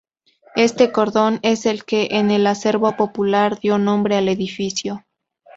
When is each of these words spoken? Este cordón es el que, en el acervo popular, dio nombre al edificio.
Este 0.55 0.91
cordón 0.91 1.37
es 1.43 1.67
el 1.67 1.85
que, 1.85 2.07
en 2.09 2.31
el 2.31 2.47
acervo 2.47 2.97
popular, 2.97 3.59
dio 3.59 3.77
nombre 3.77 4.15
al 4.15 4.29
edificio. 4.29 5.05